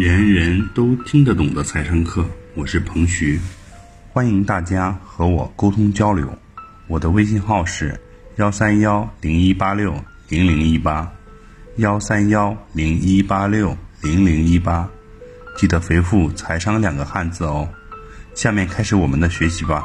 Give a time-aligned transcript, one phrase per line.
[0.00, 3.38] 人人都听得懂的财商课，我是彭徐，
[4.14, 6.26] 欢迎大家和我沟通交流。
[6.88, 8.00] 我的微信号是
[8.36, 9.94] 幺三幺零一八六
[10.30, 11.12] 零零一八，
[11.76, 14.88] 幺三幺零一八六零零一八，
[15.58, 17.68] 记得回复“财商”两个汉字哦。
[18.34, 19.84] 下面开始我们的学习吧。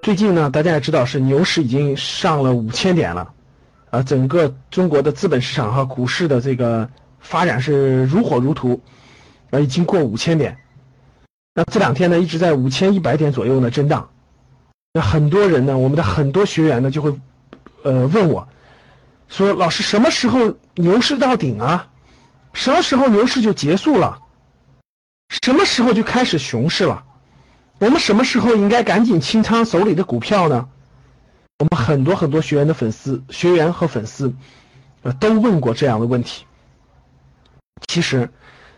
[0.00, 3.30] 最近呢，大家也知道是牛市已经上了五千点了，
[3.90, 6.88] 啊，整个中国的资本市场和股市的这个
[7.20, 8.80] 发展是如火如荼，
[9.50, 10.58] 啊，已经过五千点。
[11.54, 14.08] 那这两天呢，一直在五千一百点左右呢震荡。
[14.92, 17.18] 那很多人呢，我们的很多学员呢就会，
[17.82, 18.48] 呃，问我，
[19.28, 21.88] 说老师什么时候牛市到顶啊？
[22.52, 24.18] 什么时候牛市就结束了？
[25.42, 27.04] 什么时候就开始熊市了？
[27.78, 30.68] 我们什么时候应该赶紧清仓手里的股票呢？
[31.58, 34.34] 我们很多很多学员的粉丝、学员和粉丝，
[35.02, 36.44] 呃，都问过这样的问题。
[37.86, 38.30] 其实，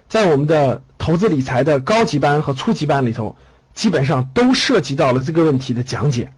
[0.09, 3.37] 在我们的投资理财的高级班和初级班里头，
[3.74, 6.33] 基本上都涉及到了这个问题的讲解。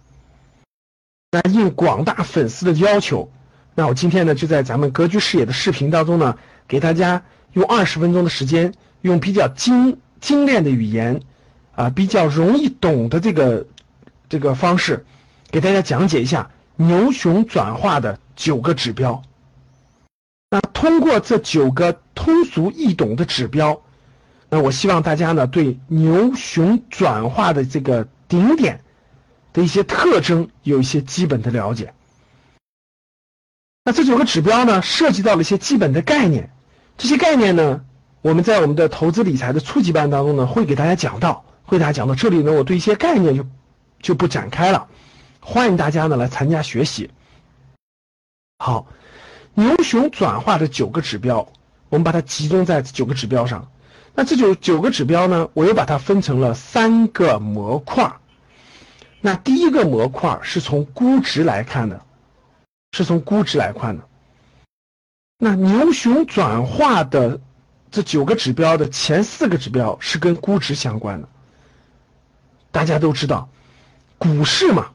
[1.31, 3.31] 那应广大粉丝的要求，
[3.75, 6.37] 那我今天呢，就在咱们格局视野的视频当中呢，
[6.67, 11.21] 给大家用二十分钟的时间，用比较精精炼的语言。
[11.75, 13.65] 啊，比较容易懂的这个
[14.29, 15.03] 这个方式，
[15.49, 19.23] 给大家讲解一下牛熊转化的九个指标。
[20.83, 23.83] 通过这九个通俗易懂的指标，
[24.49, 28.81] 那我希望大家呢对牛熊转化的这个顶点
[29.53, 31.93] 的一些特征有一些基本的了解。
[33.85, 36.51] 那这九个指标呢，涉及到了一些基本的概念，
[36.97, 37.85] 这些概念呢，
[38.21, 41.45] 我们在我们的投资理财的初级班当中呢，会给大家讲到。
[41.63, 43.45] 会给大家讲到这里呢，我对一些概念就
[44.01, 44.89] 就不展开了，
[45.39, 47.09] 欢迎大家呢来参加学习。
[48.59, 48.85] 好，
[49.55, 51.47] 牛熊转化的九个指标，
[51.89, 53.69] 我们把它集中在九个指标上。
[54.15, 58.13] 那这九九个指标呢，我又把它分成了三个模块。
[59.21, 62.01] 那第一个模块是从估值来看的，
[62.91, 64.03] 是从估值来看的。
[65.37, 67.39] 那牛熊转化的
[67.91, 71.27] 这九个指标的前四个指标是跟估值相关的。
[72.71, 73.49] 大家都知道，
[74.17, 74.92] 股市嘛，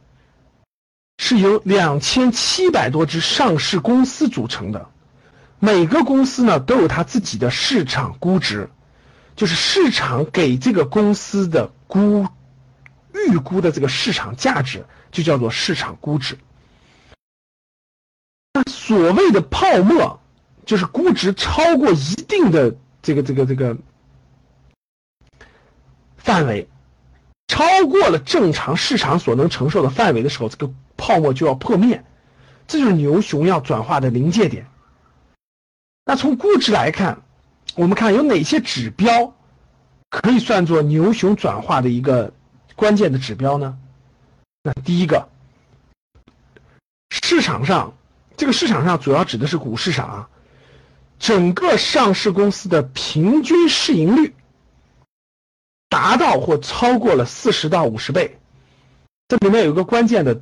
[1.29, 4.89] 是由两千七百多只上市公司组成的，
[5.59, 8.71] 每个公司呢都有它自己的市场估值，
[9.37, 12.27] 就是市场给这个公司的估
[13.13, 16.39] 预估的这个市场价值，就叫做市场估值。
[18.55, 20.21] 那所谓的泡沫，
[20.65, 23.77] 就是估值超过一定的这个这个这个
[26.17, 26.71] 范围。
[27.49, 32.05] 超过了正常市场所能承受的范围的时候，这个泡沫就要破灭，
[32.67, 34.67] 这就是牛熊要转化的临界点。
[36.05, 37.23] 那从估值来看，
[37.77, 39.35] 我们看有哪些指标
[40.11, 42.35] 可以算作牛熊转化的一个
[42.77, 43.79] 关键的指标呢？
[44.63, 45.29] 那第一个，
[47.09, 47.95] 市场上
[48.37, 50.29] 这个市场上主要指的是股市上啊，
[51.19, 54.35] 整个上市公司的平均市盈率。
[55.91, 58.39] 达到或超过了四十到五十倍，
[59.27, 60.39] 这里面有一个关键的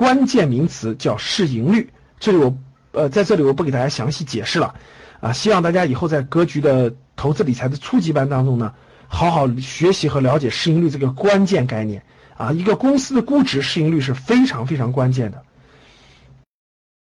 [0.00, 1.92] 关键名词叫市盈率。
[2.18, 2.56] 这里我
[2.92, 4.74] 呃在这里我不给大家详细解释了
[5.20, 8.74] 啊，希望大家以后在格局的投资理财的初级班当中呢，
[9.08, 12.02] 好好学习和了解市盈率这个关键概念
[12.34, 12.50] 啊。
[12.50, 15.42] 一个公司的估值市盈率是非常非常关键的。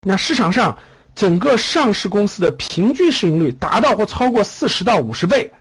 [0.02, 0.78] 那市场上
[1.16, 5.52] 整个上市公司的平均市盈率达到或超过四十到五十倍。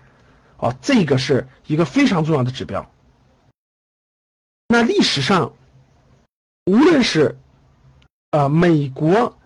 [0.58, 2.90] 哦，这个是一个非常重要的指标。
[4.68, 5.54] 那历史上，
[6.66, 7.38] 无论是
[8.30, 9.36] 呃美国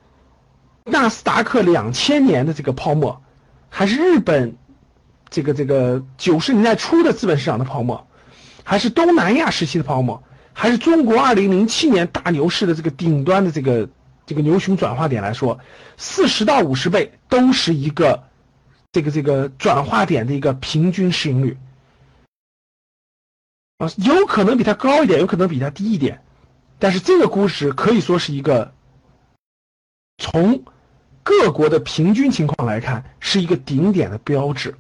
[0.85, 3.23] 纳斯达克两千年的这个泡沫，
[3.69, 4.57] 还是日本
[5.29, 8.07] 这个这个九十年代初的资本市场的泡沫，
[8.65, 13.89] 还是东南亚时期的泡沫，还是中国二零零七年大牛市的这个顶端的这个
[14.27, 15.59] 这个牛熊转化点来说，
[15.97, 18.25] 四十到五十倍都是一个。
[18.91, 21.59] 这个这个转化点的一个平均市盈率
[23.77, 26.23] 啊，有可能比它高一点，有可能比它低一点，
[26.79, 28.73] 但是这个估值可以说是一个
[30.17, 30.63] 从
[31.23, 34.75] 各国的平均情况来看是一个顶点的标志。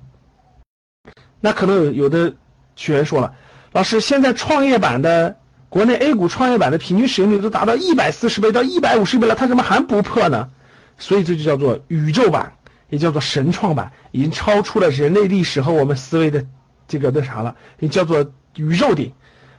[1.41, 2.35] 那可能有有的
[2.77, 3.35] 学员说了，
[3.73, 5.37] 老师，现在创业板的
[5.69, 10.51] 国内 A 股创业板的平均市盈率都达到一百四十倍到一百五十倍了，它怎么还不破呢？
[10.99, 12.55] 所以这就叫做宇宙版。
[12.91, 16.47] 也叫做神创版，已经超出了人类历史和我们思维的
[16.87, 19.13] 这个那啥了，也叫做宇宙顶，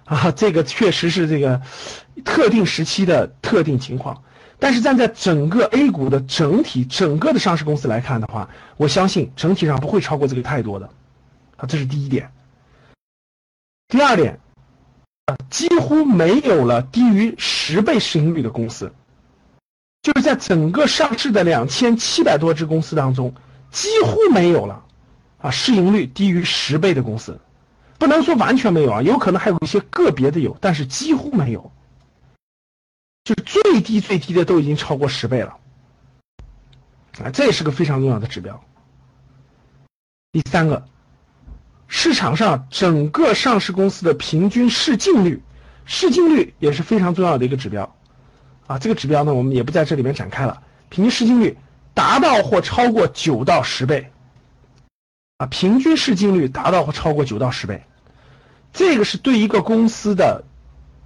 [0.10, 1.62] 啊，这个确实是这个
[2.26, 4.24] 特定时期的特定情况。
[4.58, 10.90] 但是站在整个 A 股的整体整个的上市公司来看的话，我相信整体上不会超过这个太多的，
[11.56, 12.30] 啊，这是第一点。
[13.88, 14.40] 第二点，
[15.28, 18.92] 啊，几乎没有了低于十倍市盈率的公司，
[20.02, 23.34] 就是在整个上市的两千七百多只公司当中，
[23.72, 24.84] 几乎没有了，
[25.38, 27.40] 啊，市盈率低于十倍的公司，
[28.00, 31.72] 不能说完全没有啊，有可能还有一些个别的有，但是几乎没有。
[33.26, 35.58] 就最低最低的都已经超过十倍了，
[37.22, 38.60] 啊，这也是个非常重要的指标。
[40.32, 40.88] 第三个，
[41.88, 45.44] 市场上整个上市公司的平均市净率，
[45.86, 47.96] 市净率也是非常重要的一个指标，
[48.66, 50.64] 啊，这个指标呢我们也不在这里面展开了。
[50.88, 51.56] 平均市净率
[51.94, 54.12] 达到或超过九到十倍，
[55.38, 57.84] 啊，平均市净率达到或超过九到十倍，
[58.74, 60.44] 这个是对一个公司的。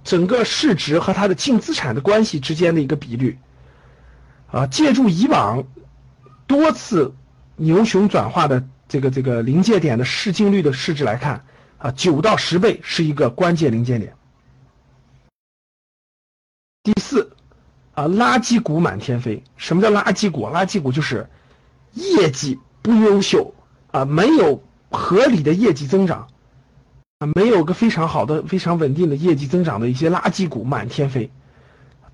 [0.04, 3.38] 整个市值和它的净资产的关系之间的一个比率，
[4.50, 5.64] 啊，借助以往
[6.46, 7.14] 多次
[7.56, 11.46] 牛熊转化的这个这个临界点的市净率的市值来看，
[11.78, 14.14] 啊，九到十倍是一个关键临界点。
[16.82, 17.34] 第四，
[17.94, 19.42] 啊，垃圾股满天飞。
[19.56, 20.42] 什么叫垃圾股？
[20.48, 21.26] 垃圾股就是
[21.94, 23.54] 业绩不优秀，
[23.90, 26.28] 啊，没有合理的业绩增长。
[27.18, 31.30] 啊没有个非常好的、非常稳定的业绩增长的一些垃圾股满天飞，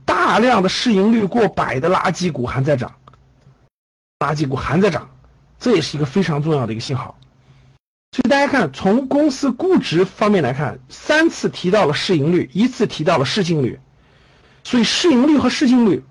[0.05, 2.93] 大量的市盈率过百的垃圾股还在涨，
[4.19, 5.11] 垃圾股还在涨，
[5.59, 7.17] 这也是一个非常重要的一个信号。
[8.13, 13.79] 所以大家看，从公司估值方面来看，三次提到了市盈率，一次提到了市净率，
[14.65, 16.03] 所以市盈率和市净率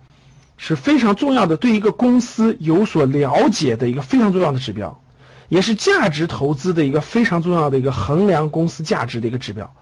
[0.57, 5.01] 是非常重要的，对一个公司有所了解的一个非常重要的指标。
[5.49, 9.75] 也是价值投资的一个非常重要的一个衡量公司价值的一个指标，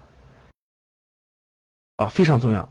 [1.96, 2.68] 啊，非常重要。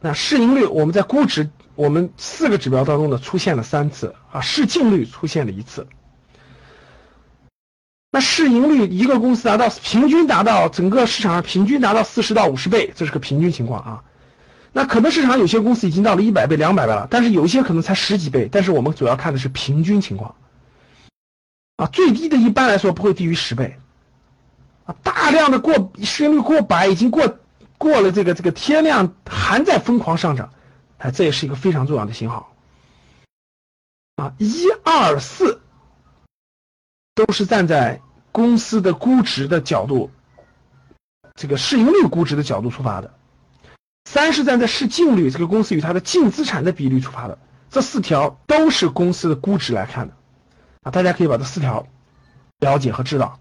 [0.00, 5.86] 那市盈率，我们在估值，我们四个指标当中呢出现了三次，啊，市净率出现了一次。
[8.10, 14.04] 那市盈率，一个公司达到平均达到整个市场上平均达到四十到五十倍，这是个平均情况啊。
[14.72, 20.34] 那可能市场有些公司已经到了一百倍、两百倍了，但是有一些可能才十几倍，但是我们主要看的是平均情况。
[21.76, 23.76] 啊，最低的一般来说不会低于十倍，
[24.84, 27.38] 啊，大量的过市盈率过百，已经过
[27.78, 30.50] 过了这个这个天量，还在疯狂上涨，
[30.98, 32.52] 哎，这也是一个非常重要的信号。
[34.14, 35.60] 啊，一二四
[37.16, 38.00] 都是站在
[38.30, 40.12] 公司的估值的角度，
[41.34, 43.12] 这个市盈率估值的角度出发的，
[44.04, 47.36] 三是站在市净率这个公司与它的净资产的比率出发的，
[47.68, 50.14] 这四条都是公司的估值来看的。
[50.84, 51.88] 啊，大家可以把这四条
[52.60, 53.40] 了解和知道。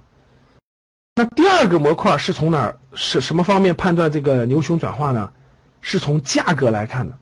[1.15, 5.31] 那第二个模块是从哪儿是什么方面判断这个牛熊转化呢？
[5.81, 7.17] 是从价格来看的。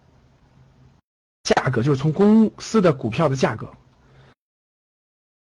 [1.44, 3.68] 价格就是从公司的股票的价格。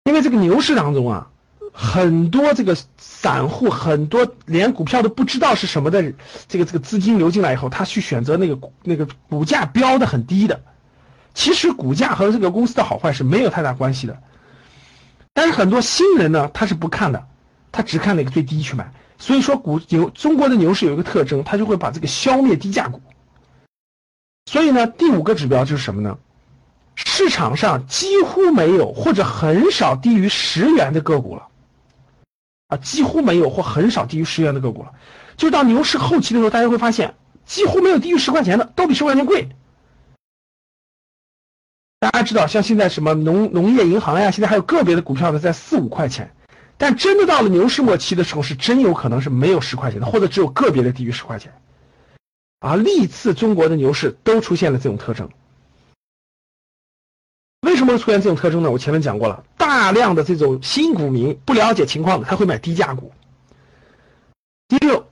[0.04, 1.30] 因为这个牛市当中啊，
[1.72, 6.14] 很多这个散户很多连股票都不知道是什么的
[6.48, 10.62] 这个这个资金流进来以后，他去选择那个那个股价标的很低的。
[11.34, 14.20] 其实股价和这个公司的好坏是没有太大关系的。
[15.32, 17.26] 但是很多新人呢，他是不看的，
[17.72, 18.92] 他只看那个最低去买。
[19.18, 23.00] 所以说，股牛中国的牛市有一个特征，他就会把这个消灭低价股。
[24.46, 26.18] 所以呢，第五个指标就是什么呢？
[26.96, 31.48] 市场上几乎没有或者很少低于十元的个股了，
[32.68, 34.92] 啊，几乎没有或很少低于十元的个股了。
[35.36, 37.14] 就到牛市后期的时候，大家会发现
[37.46, 39.48] 几乎没有低于十块钱的，都比十块钱贵。
[42.00, 46.34] 大家知道，像现在什么农农业银行呀，现在还有个别的股票呢，在四五块钱，
[46.78, 51.52] 但真的到了牛市末期的时候，是真有可能是没有十块钱的，或者只有个别的低于十块钱。
[52.60, 55.28] 啊，历次中国的牛市都出现了这种特征。
[57.60, 58.70] 为什么会出现这种特征呢？
[58.70, 63.12] 我前面讲过了，大量的这种新股民不了解情况的，他会买低价股。
[64.68, 65.06] 第六，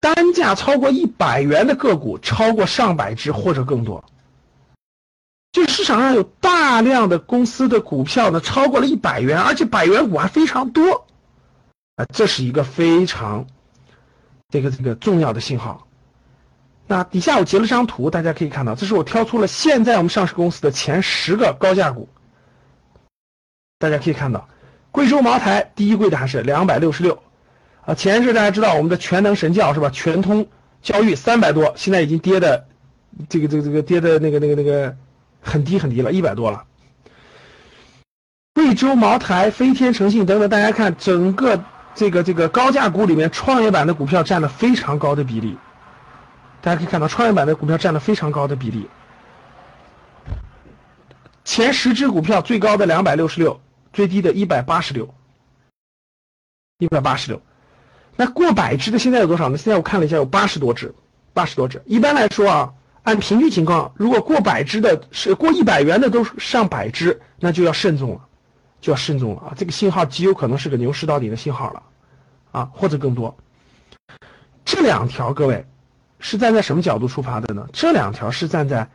[0.00, 4.04] 单价超过一百元的个股超过上百只或者更多。
[5.52, 11.06] 就市场上有大量的公司的股票呢，超过了一百元，而且百元股还非常多，
[11.96, 13.46] 啊，这是一个非常
[14.48, 15.88] 这个这个重要的信号。
[16.86, 22.08] 那底下我截了张图，大家可以看到，这是我挑出了现在我们上市公司的前十个高价股。
[23.80, 24.48] 大家可以看到，
[24.92, 27.20] 贵州茅台第一贵的还是两百六十六，
[27.84, 29.90] 啊，前是大家知道我们的全能神教是吧？
[29.90, 30.46] 全通
[30.80, 32.68] 教育三百多，现在已经跌的
[33.28, 34.96] 这个这个这个跌的那个那个那个。
[35.40, 36.64] 很低很低了，一百多了。
[38.54, 45.56] 贵州茅台、飞天诚信等等，大家看整个这个这个高价股里面，创业板的股票占了非常高的比例。
[46.60, 48.88] 大家可以看到，创业板的股票占了非常高的比例。
[51.42, 53.60] 前十只股票最高的两百六十六，
[53.92, 55.14] 最低的一百八十六，
[56.78, 57.40] 一百八十六。
[58.16, 59.56] 那过百只的现在有多少呢？
[59.56, 60.94] 现在我看了一下，有八十多只，
[61.32, 61.82] 八十多只。
[61.86, 68.26] 一般来说啊，按平均情况，如果过百只的是过一百元的都上百只，那就要慎重了，
[68.80, 69.54] 就要慎重了啊！
[69.56, 71.82] 这个信号极有可能是个牛市到底的信号了，
[72.52, 73.36] 啊，或者更多。
[74.64, 75.66] 这两条各位
[76.18, 77.68] 是站在什么角度出发的呢？
[77.72, 78.88] 这两条是站在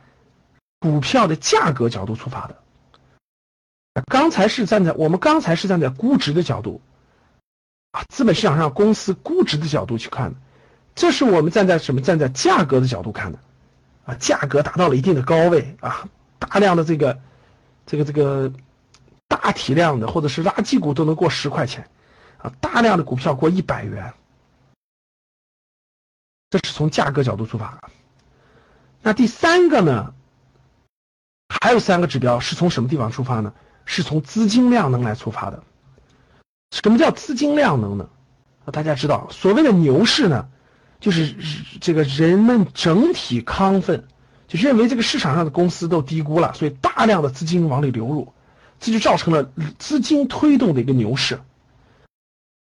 [0.78, 2.56] 股票的价格角度出发的。
[4.06, 6.80] 刚才是站在我们刚才是站在估值的角度。
[7.92, 10.36] 啊，资本市场上公司估值的角度去看的，
[10.94, 12.02] 这是我们站在什么？
[12.02, 13.38] 站在价格的角度看的，
[14.06, 16.08] 啊，价格达到了一定的高位啊，
[16.38, 17.18] 大量的这个，
[17.84, 18.52] 这个这个
[19.28, 21.90] 大体量的或者是垃圾股都能过十块钱，
[22.38, 24.14] 啊，大量的股票过一百元，
[26.50, 27.90] 这是从价格角度出发。
[29.02, 30.14] 那第三个呢？
[31.60, 33.52] 还有三个指标是从什么地方出发呢？
[33.84, 35.62] 是从资金量能来出发的。
[36.72, 38.08] 什么叫资金量能呢？
[38.64, 40.48] 啊，大家知道，所谓的牛市呢，
[41.00, 41.34] 就是
[41.80, 44.04] 这个人们整体亢奋，
[44.48, 48.32] 就认为这个市场上的公司都低估了，所以大量的资金往里流入，
[48.80, 51.40] 这就造成了资金推动的一个牛市。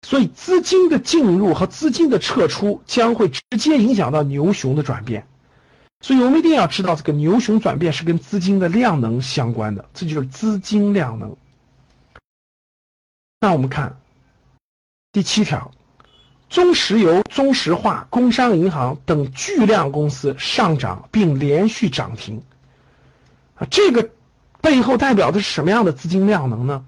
[0.06, 5.26] 所以资金的进入和资金的撤出将会直接影响到牛熊的转变。
[6.00, 11.36] 所以我们一定要知道，这个牛熊转变是跟资金的量能相关的，这就是资金量能。
[13.40, 14.00] 那我们看
[15.10, 15.72] 第七条，
[16.48, 22.42] 中石油、中石化、工商银行等巨量公司上涨并连续涨停，
[23.54, 24.10] 啊，这个
[24.62, 26.84] 背后代表的是什么样的资金量能呢？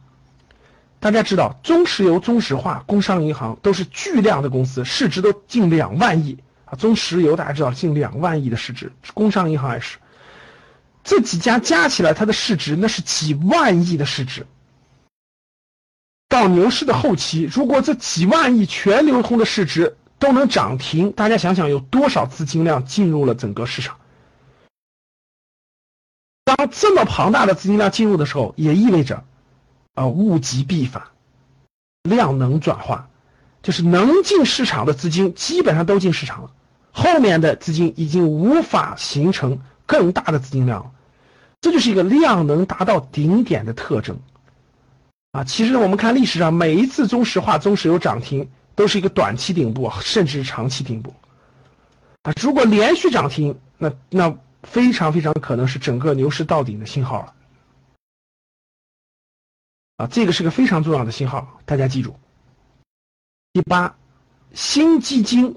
[0.98, 6.74] 大家知道，中石油、中石化、工商银行都是巨量的公司，市值都近两万亿啊。
[6.76, 9.98] 中石油大家知道近两万亿的市值，工商银行也是，
[11.04, 14.46] 这几家加起来它的市值那是几万亿的市值。
[16.30, 23.98] 到牛市的后期，如果这几万亿全流通的市值都能涨停，大家想想有多少资金量进入了整个市场？
[26.44, 29.24] 当这么庞大的资金量进入的时候，也意味着，
[29.94, 31.02] 啊，物极必反，
[32.04, 33.08] 量能转化，
[33.64, 36.50] 就是能进市场的资金基本上都进市场了，
[36.92, 40.92] 后面的资金已经无法形成更大的资金量了，
[41.60, 44.20] 这就是一个量能达到顶点的特征。
[45.32, 51.14] 啊，其实我们看历史上每一次中石化、中石油涨停，都是一个短期顶部，甚至是长期顶部。
[52.22, 57.34] 啊，如果连续涨停，那那非常非常可能是整个牛市到顶的信号了。
[59.98, 62.16] 啊，这个是个非常重要的信号，大家记住。
[63.52, 63.96] 第八，
[64.52, 65.56] 新基金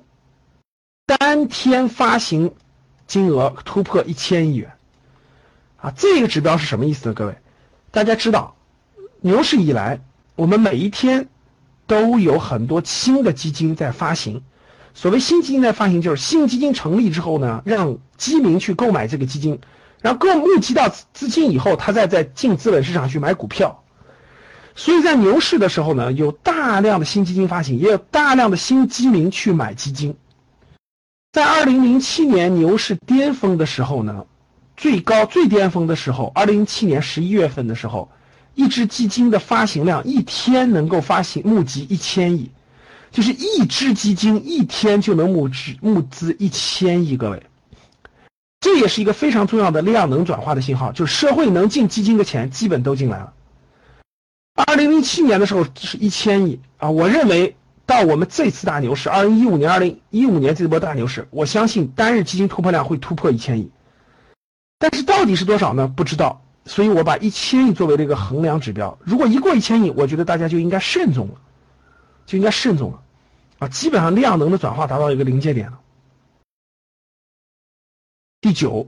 [1.07, 2.53] 单天发行
[3.07, 4.71] 金额突破一千亿元。
[5.77, 7.15] 啊，这个指标是什么意思呢？
[7.15, 7.35] 各位，
[7.89, 8.55] 大家知道。
[9.25, 10.01] 牛市以来，
[10.35, 11.29] 我们每一天
[11.87, 14.43] 都有很多新的基金在发行。
[14.93, 19.61] 所谓新基金在发行，就是新基金成立之后呢，让基民去购买这个基金，
[20.01, 23.81] 然后购募集到资金以后，他再在进资本市场去买股票。
[24.75, 30.17] 所以在牛市的时候呢，有大量的新基金发行，也有大量的新基民去买基金。
[31.31, 34.25] 在二零零七年牛市巅峰的时候呢，
[34.75, 38.09] 最高最巅峰的时候，二零零七年十一月份的时候。
[38.55, 42.51] 一只基金的发行量一天能够发行募集一千亿，
[43.12, 47.17] 就是一只基金一天就能募资募资一千亿。
[47.17, 47.43] 各位，
[48.60, 53.33] 这也是一个非常重要的量能转化的信号，就是社会能进基金的钱基本都进来了。
[54.53, 57.55] 二零零七年的时候是一千亿啊，我认为
[57.88, 63.72] 到我们这次大牛市，二零一五年、二零一五年这波大牛市，我相信单日基金突破量会突破一千亿，
[64.77, 65.88] 但是到底是多少呢？
[65.88, 66.42] 不知道。
[66.65, 71.34] 所以我把一千亿作为这个衡量指标，如果一过一千亿，我觉得大家就应该慎重了，
[72.25, 73.03] 就应该慎重了，
[73.60, 75.79] 啊，基本上量能的转化达到一个临界点了。
[78.39, 78.88] 第九，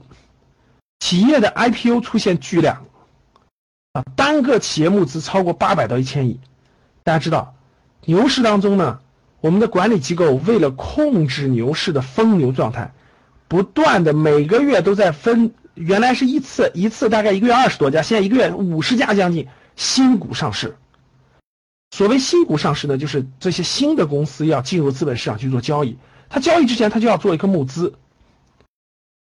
[1.00, 2.86] 企业的 IPO 出现巨量，
[3.92, 6.40] 啊，单个企业募资超过八百到一千亿。
[7.04, 7.54] 大家知道，
[8.06, 9.00] 牛市当中呢，
[9.42, 12.94] 我们的管理机构为了控制牛市的疯牛状态，
[13.48, 15.52] 不断的每个月都在分。
[15.76, 20.76] 原来是一次一次大概一个月二十多家，现在一个月五十家将近新股上市。
[21.90, 25.98] 所谓新股上市呢，就是这些新的公司要进入资本市场去做交易。
[26.28, 27.94] 它交易之前，它就要做一个募资，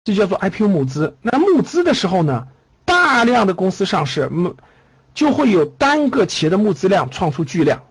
[0.04, 1.16] 这叫做 IPO 募资。
[1.22, 2.48] 那募资的时候呢，
[2.84, 4.56] 大量的公司上市，募
[5.14, 7.84] 就会有单个企业的募资量创出巨量。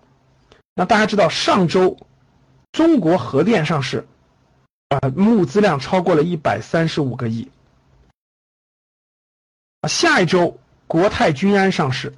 [0.74, 1.96] 那大家知道，上周
[2.72, 4.06] 中国核电上市，
[4.88, 7.48] 啊，募资量超过了一百三十五个亿。
[9.88, 12.14] 下一周国泰君安上市，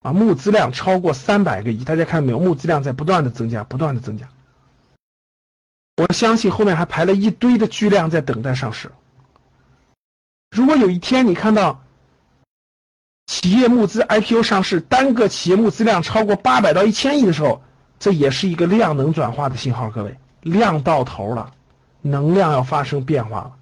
[0.00, 2.38] 啊，募资量超过三百个亿，大家看到没有？
[2.38, 4.28] 募资量在不断的增加，不断的增加。
[5.96, 8.90] 我相信后面还排了一堆的巨量在等待上市。
[10.50, 11.82] 如果有一天你看到
[13.26, 17.62] 企业募资 IPO 上市，单个企业募资量超过八百到一千亿的时候，
[17.98, 19.90] 这也是一个量能转化的信号。
[19.90, 21.52] 各位，量到头了，
[22.00, 23.52] 能量要发生变化了，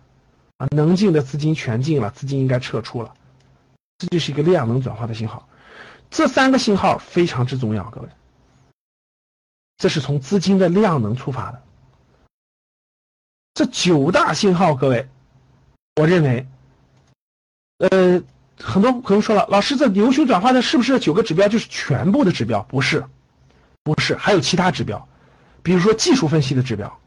[0.60, 3.14] 啊，能进的资金全进了，资金应该撤出了，
[3.96, 5.48] 这就是一个量能转化的信号。
[6.10, 8.08] 这三个信号非常之重要，各位，
[9.78, 11.62] 这是从资金的量能出发的。
[13.54, 15.08] 这九大信号，各位，
[15.96, 16.46] 我认为，
[17.78, 18.22] 呃，
[18.58, 22.62] 很多朋友说了，老师，这牛熊转化的是不是九个指标就是全部的指标？
[22.64, 23.06] 不是，
[23.82, 25.08] 不是，还有其他指标，
[25.62, 27.00] 比如说技术分析的指标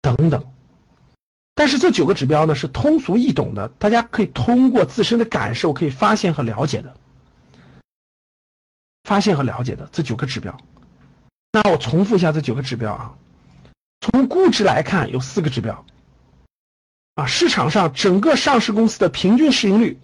[0.00, 0.42] 等等。
[1.60, 6.96] 但是这九个指标呢，是通俗易懂的，大家可以通过自身的感受可以发现和了解的，
[9.04, 10.56] 发现和了解的这九个指标。
[11.52, 13.14] 那我重复一下这九个指标啊。
[14.00, 15.84] 从估值来看，有四个指标，
[17.16, 19.98] 啊，市场上整个上市公司的平均市盈率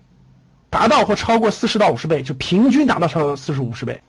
[0.69, 4.03] 达到或超过四十到五十倍，就平均达到超过四十五十倍。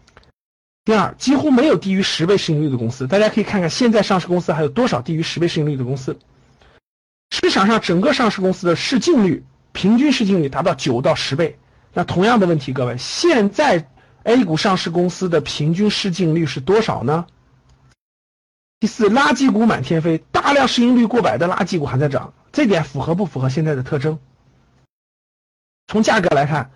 [0.84, 6.20] 第二，几乎没有低于十倍市盈率的公司，大家可以看看现在上市公司还有多少低于十倍市盈率的公司。
[7.30, 11.60] 市场上整个上市公司的市净率平均市净率达到九到十倍。
[11.94, 13.88] 那同样的问题，各位，现在
[14.24, 17.26] A 股上市公司的平均市净率是多少呢？
[18.80, 24.20] 第四，垃圾股满天飞，大量市盈率过百的垃圾股还在涨，这点符合不符合现在的特征？
[25.88, 26.70] 从价格来看，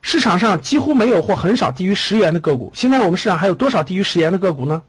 [0.00, 2.72] 市场上几乎没有或很少低于十元的个股。
[2.74, 4.82] 现在我们市场还有多少低于十元的个股呢？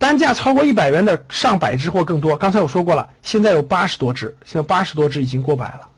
[0.00, 2.34] 单价超过一百元的上百只或更多。
[2.38, 5.90] 刚才我说过了，现在有八十多只，现在八十多只已经过百了。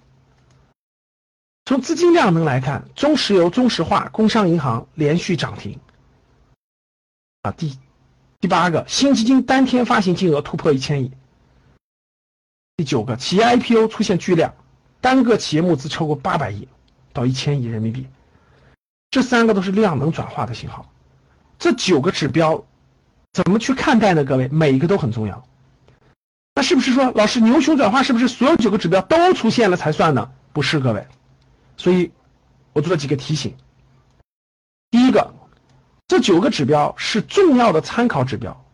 [1.65, 5.79] 从资金量能来看，中石油、中石化、工商银行连续涨停。
[7.43, 7.79] 啊，第。
[8.41, 11.13] 第八个，新基金单天发行金额突破一千亿。
[12.77, 14.53] 第九个，企业 IPO 出现巨量，
[15.01, 16.67] 单个企业募资超过八百亿
[17.13, 18.09] 到一千亿人民币。
[19.13, 20.93] 这三个都是量能转化的信号。
[21.57, 22.65] 这九个指标
[23.33, 24.25] 怎么去看待呢？
[24.25, 25.47] 各位，每一个都很重要。
[26.55, 30.31] 那是不是说，老师牛熊转化是不是所有九个指标都出现了才算呢？
[30.53, 31.07] 不是，各位。
[31.77, 32.13] 所以，
[32.73, 33.55] 我做了几个提醒。
[34.91, 35.35] 第一个。
[36.09, 38.67] 这九个指标是重要的参考指标，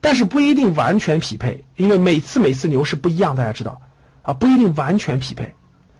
[0.00, 3.80] 但是不一定完全匹配，因为每次每次牛市不一样，大家知道
[4.22, 5.54] 啊，不一定完全匹配，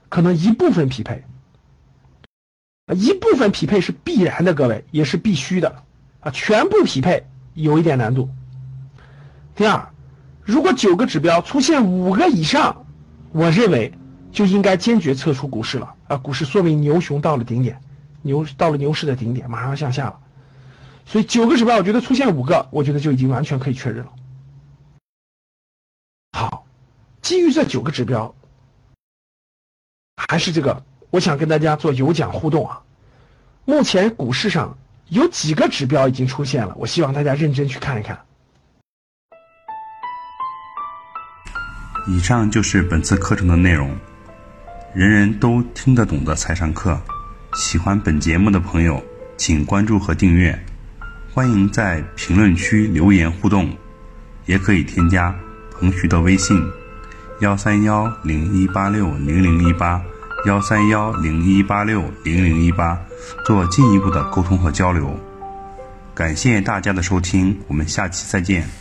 [0.09, 1.23] 可能一部分匹配，
[2.93, 5.85] 一部分匹配是必然的，各位也是必须的
[6.19, 7.29] 啊，全部匹配
[7.63, 8.29] 有一点难度。
[9.55, 9.91] 第二，
[10.43, 12.87] 如果九个指标出现五个以上，
[13.33, 13.93] 我认为
[14.33, 17.81] 就应该坚决撤出股市了啊，股市说明牛熊到了顶点，
[18.23, 20.19] 牛到了牛市的顶点，马上向下了。
[21.05, 24.13] 所以九个指标，我觉得出现五个，我觉得就已经完全可以确认了。
[26.33, 26.67] 好，
[27.21, 28.35] 基于这九个指标，
[30.17, 32.83] 还是这个，我想跟大家做有奖互动啊。
[33.65, 34.79] 目前股市上
[35.11, 38.17] 有几个指标已经出现了，我希望大家认真去看一看。
[42.07, 43.93] 以上就是本次课程的内容，
[44.95, 47.01] 人人都听得懂的财商课。
[47.55, 49.03] 喜欢本节目的朋友，
[49.37, 50.57] 请关注和订阅。
[51.33, 53.69] 欢迎在评论区留言互动，
[54.47, 55.35] 也可以添加
[55.73, 56.57] 彭徐的微信：
[57.41, 60.01] 幺三幺零一八六零零一八，
[60.47, 62.99] 幺三幺零一八六零零一八，
[63.45, 65.15] 做进一步的沟通和交流。
[66.15, 68.80] 感谢大家的收听，我们下期再见。